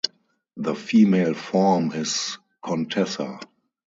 [0.57, 3.39] The female form is "contessa".